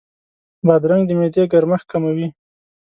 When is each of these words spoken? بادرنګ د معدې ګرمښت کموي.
بادرنګ 0.67 1.03
د 1.07 1.11
معدې 1.19 1.43
ګرمښت 1.51 1.85
کموي. 1.91 2.27